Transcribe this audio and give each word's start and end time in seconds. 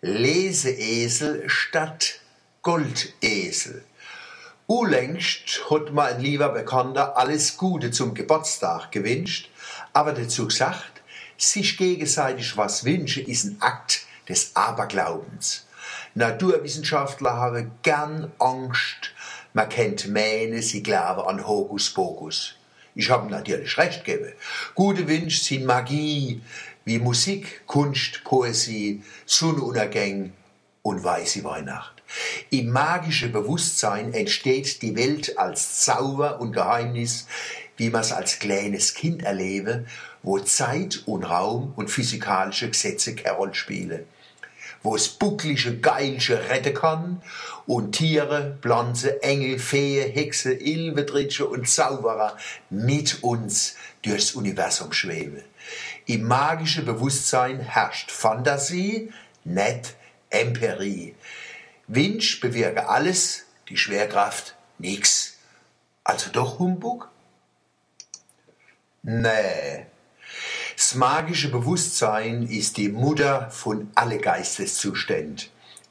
Leseesel 0.00 1.48
statt 1.48 2.20
Goldesel. 2.62 3.82
Unlängst 4.68 5.68
hat 5.70 5.92
mir 5.92 6.04
ein 6.04 6.20
lieber 6.20 6.50
Bekannter 6.50 7.16
alles 7.16 7.56
Gute 7.56 7.90
zum 7.90 8.14
Geburtstag 8.14 8.92
gewünscht, 8.92 9.50
aber 9.92 10.12
dazu 10.12 10.46
gesagt, 10.46 11.02
sich 11.36 11.76
gegenseitig 11.76 12.56
was 12.56 12.84
wünschen 12.84 13.26
ist 13.26 13.46
ein 13.46 13.56
Akt 13.58 14.02
des 14.28 14.54
Aberglaubens. 14.54 15.66
Naturwissenschaftler 16.14 17.34
haben 17.34 17.72
gern 17.82 18.32
Angst, 18.38 19.12
man 19.52 19.68
kennt 19.68 20.06
Mähne, 20.06 20.62
sie 20.62 20.84
glauben 20.84 21.22
an 21.22 21.44
Hokuspokus. 21.44 22.54
Ich 22.94 23.10
habe 23.10 23.28
natürlich 23.30 23.76
recht 23.78 24.04
gegeben. 24.04 24.32
Gute 24.76 25.08
Wünsche 25.08 25.42
sind 25.42 25.64
Magie, 25.64 26.40
wie 26.88 26.98
Musik, 26.98 27.66
Kunst, 27.66 28.24
Poesie, 28.24 29.02
Sonnenuntergänge 29.26 30.30
und 30.80 31.04
weiße 31.04 31.44
Weihnacht. 31.44 32.02
Im 32.48 32.70
magischen 32.70 33.30
Bewusstsein 33.30 34.14
entsteht 34.14 34.80
die 34.80 34.96
Welt 34.96 35.36
als 35.36 35.80
Zauber 35.84 36.40
und 36.40 36.52
Geheimnis, 36.52 37.26
wie 37.76 37.90
man 37.90 38.00
es 38.00 38.12
als 38.12 38.38
kleines 38.38 38.94
Kind 38.94 39.22
erlebe, 39.22 39.84
wo 40.22 40.38
Zeit 40.38 41.02
und 41.04 41.24
Raum 41.24 41.74
und 41.76 41.90
physikalische 41.90 42.70
Gesetze 42.70 43.14
Rolle 43.36 43.54
spielen 43.54 44.06
wo 44.82 44.96
es 44.96 45.08
bucklige 45.08 45.78
Geilsche 45.78 46.48
retten 46.48 46.74
kann 46.74 47.22
und 47.66 47.92
Tiere, 47.92 48.58
Pflanzen, 48.60 49.20
Engel, 49.22 49.58
Fee, 49.58 50.02
Hexe, 50.02 50.52
Ilvetritsche 50.52 51.46
und 51.46 51.68
Zauberer 51.68 52.36
mit 52.70 53.22
uns 53.22 53.76
durchs 54.02 54.32
Universum 54.32 54.92
schweben. 54.92 55.42
Im 56.06 56.24
magischen 56.24 56.84
Bewusstsein 56.84 57.60
herrscht 57.60 58.10
Fantasie, 58.10 59.12
nicht 59.44 59.94
Empirie. 60.30 61.14
Wünsch 61.86 62.40
bewirke 62.40 62.88
alles, 62.88 63.44
die 63.68 63.76
Schwerkraft 63.76 64.54
nix. 64.78 65.38
Also 66.04 66.30
doch 66.30 66.58
Humbug? 66.58 67.10
Nee. 69.02 69.86
Das 70.78 70.94
magische 70.94 71.50
Bewusstsein 71.50 72.44
ist 72.44 72.76
die 72.76 72.88
Mutter 72.88 73.50
von 73.50 73.90
alle 73.96 74.18
Geisteszuständen. 74.18 75.48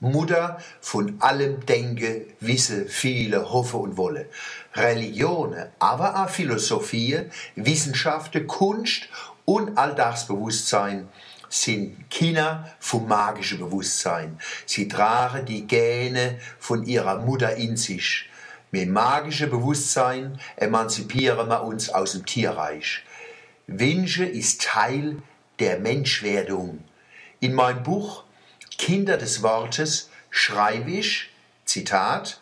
Mutter 0.00 0.56
von 0.80 1.20
allem 1.20 1.66
Denke, 1.66 2.28
Wisse, 2.40 2.86
Viele, 2.86 3.52
Hoffe 3.52 3.76
und 3.76 3.98
Wolle. 3.98 4.30
Religionen, 4.74 5.66
aber 5.78 6.24
auch 6.24 6.30
Philosophie, 6.30 7.18
Wissenschaften, 7.56 8.46
Kunst 8.46 9.10
und 9.44 9.76
Alltagsbewusstsein 9.76 11.10
sind 11.50 12.08
Kinder 12.08 12.74
vom 12.78 13.06
magischen 13.06 13.58
Bewusstsein. 13.58 14.40
Sie 14.64 14.88
tragen 14.88 15.44
die 15.44 15.66
Gene 15.66 16.38
von 16.58 16.86
ihrer 16.86 17.18
Mutter 17.18 17.54
in 17.54 17.76
sich. 17.76 18.30
Mit 18.70 18.88
magischem 18.88 19.50
Bewusstsein 19.50 20.40
emanzipieren 20.56 21.50
wir 21.50 21.64
uns 21.64 21.90
aus 21.90 22.12
dem 22.12 22.24
Tierreich. 22.24 23.04
Wünsche 23.72 24.24
ist 24.24 24.62
Teil 24.62 25.22
der 25.60 25.78
Menschwerdung. 25.78 26.82
In 27.38 27.54
meinem 27.54 27.84
Buch 27.84 28.24
Kinder 28.78 29.16
des 29.16 29.44
Wortes 29.44 30.10
schreibe 30.28 30.90
ich, 30.90 31.30
Zitat, 31.66 32.40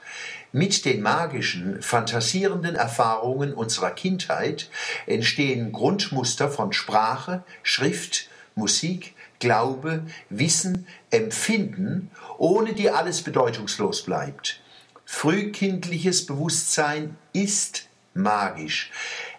mit 0.53 0.87
den 0.87 1.03
magischen, 1.03 1.83
fantasierenden 1.83 2.77
Erfahrungen 2.77 3.53
unserer 3.53 3.91
Kindheit 3.91 4.71
entstehen 5.05 5.71
Grundmuster 5.71 6.49
von 6.51 6.73
Sprache, 6.73 7.45
Schrift, 7.63 8.31
Musik, 8.55 9.15
Glaube, 9.39 10.07
Wissen, 10.31 10.87
Empfinden, 11.11 12.11
ohne 12.39 12.73
die 12.73 12.89
alles 12.89 13.21
bedeutungslos 13.21 14.01
bleibt. 14.01 14.63
Frühkindliches 15.05 16.25
Bewusstsein 16.25 17.19
ist 17.35 17.89
magisch. 18.15 18.91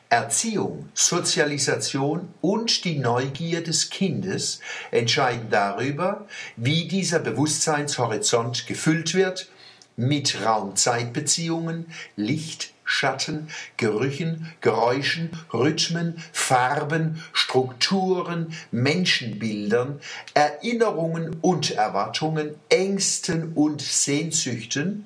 Erziehung, 0.10 0.90
Sozialisation 0.96 2.34
und 2.42 2.84
die 2.84 2.98
Neugier 2.98 3.64
des 3.64 3.92
Kindes 3.92 4.60
entscheiden 4.90 5.50
darüber, 5.52 6.28
wie 6.56 6.88
dieser 6.88 7.20
Bewusstseinshorizont 7.20 8.66
gefüllt 8.66 9.14
wird 9.14 9.50
mit 9.96 10.44
Raum-Zeit-Beziehungen, 10.44 11.86
Licht, 12.16 12.74
Schatten, 12.86 13.50
Gerüchen, 13.78 14.52
Geräuschen, 14.62 15.30
Rhythmen, 15.54 16.18
Farben, 16.32 17.24
Strukturen, 17.32 18.56
Menschenbildern, 18.72 20.02
Erinnerungen 20.34 21.36
und 21.42 21.70
Erwartungen, 21.70 22.56
Ängsten 22.70 23.54
und 23.54 23.84
Sehnsüchten 23.84 25.06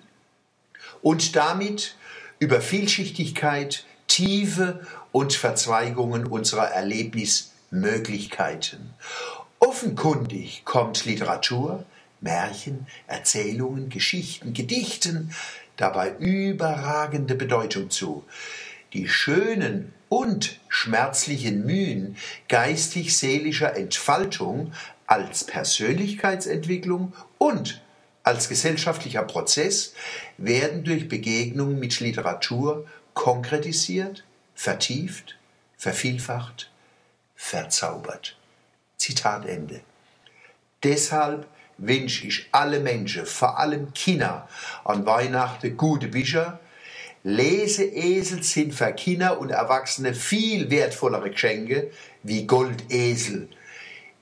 und 1.01 1.35
damit 1.35 1.97
über 2.39 2.61
Vielschichtigkeit, 2.61 3.83
Tiefe 4.13 4.79
und 5.11 5.33
Verzweigungen 5.33 6.27
unserer 6.27 6.67
Erlebnismöglichkeiten. 6.67 8.93
Offenkundig 9.57 10.63
kommt 10.65 11.05
Literatur, 11.05 11.83
Märchen, 12.21 12.85
Erzählungen, 13.07 13.89
Geschichten, 13.89 14.53
Gedichten 14.53 15.33
dabei 15.77 16.13
überragende 16.19 17.33
Bedeutung 17.33 17.89
zu. 17.89 18.23
Die 18.93 19.09
schönen 19.09 19.91
und 20.09 20.59
schmerzlichen 20.67 21.65
Mühen 21.65 22.15
geistig-seelischer 22.49 23.75
Entfaltung 23.75 24.73
als 25.07 25.43
Persönlichkeitsentwicklung 25.43 27.13
und 27.39 27.81
als 28.21 28.47
gesellschaftlicher 28.47 29.23
Prozess 29.23 29.95
werden 30.37 30.83
durch 30.83 31.09
Begegnungen 31.09 31.79
mit 31.79 31.99
Literatur 31.99 32.85
konkretisiert, 33.13 34.23
vertieft, 34.55 35.37
vervielfacht, 35.77 36.71
verzaubert. 37.35 38.37
Zitat 38.97 39.45
Ende. 39.45 39.81
Deshalb 40.83 41.47
wünsche 41.77 42.27
ich 42.27 42.47
alle 42.51 42.79
Menschen, 42.79 43.25
vor 43.25 43.57
allem 43.59 43.93
Kinder, 43.93 44.47
an 44.85 45.05
Weihnachten 45.05 45.75
gute 45.75 46.07
Bücher. 46.07 46.59
Leseesel 47.23 48.43
sind 48.43 48.73
für 48.73 48.91
Kinder 48.93 49.39
und 49.39 49.49
Erwachsene 49.49 50.13
viel 50.13 50.69
wertvollere 50.69 51.31
Geschenke 51.31 51.91
wie 52.21 52.45
Goldesel. 52.45 53.49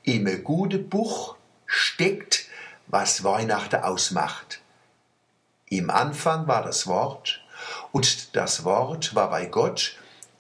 Im 0.04 0.44
guten 0.44 0.88
Buch 0.90 1.36
steckt, 1.66 2.46
was 2.88 3.24
Weihnachten 3.24 3.82
ausmacht. 3.82 4.62
Im 5.70 5.90
Anfang 5.90 6.48
war 6.48 6.64
das 6.64 6.86
Wort 6.88 7.41
und 7.92 8.36
das 8.36 8.64
Wort 8.64 9.16
war 9.16 9.30
bei 9.30 9.46
Gott 9.46 9.98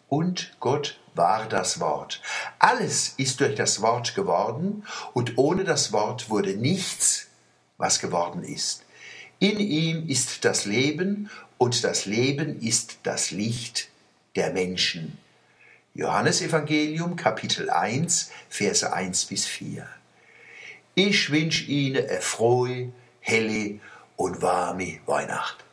und 0.07 0.55
Gott 0.59 0.99
war 1.13 1.47
das 1.47 1.79
Wort. 1.79 2.21
Alles 2.59 3.13
ist 3.17 3.39
durch 3.39 3.55
das 3.55 3.81
Wort 3.81 4.15
geworden 4.15 4.85
und 5.13 5.37
ohne 5.37 5.63
das 5.63 5.91
Wort 5.91 6.29
wurde 6.29 6.55
nichts, 6.55 7.27
was 7.77 7.99
geworden 7.99 8.43
ist. 8.43 8.83
In 9.39 9.59
ihm 9.59 10.07
ist 10.07 10.45
das 10.45 10.65
Leben 10.65 11.29
und 11.57 11.83
das 11.83 12.05
Leben 12.05 12.61
ist 12.61 12.99
das 13.03 13.31
Licht 13.31 13.89
der 14.35 14.51
Menschen. 14.51 15.17
Johannes 15.93 16.41
Evangelium 16.41 17.15
Kapitel 17.15 17.69
1 17.69 18.31
Verse 18.49 18.93
1 18.93 19.25
bis 19.25 19.45
4. 19.45 19.85
Ich 20.95 21.31
wünsche 21.31 21.65
Ihnen 21.65 22.07
eine 22.07 22.21
frohe, 22.21 22.93
helle 23.19 23.79
und 24.15 24.41
warme 24.41 24.99
Weihnacht. 25.05 25.65